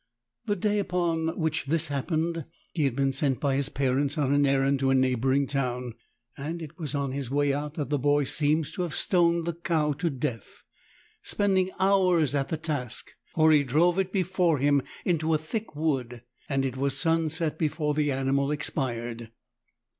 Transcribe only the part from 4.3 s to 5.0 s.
an errand to a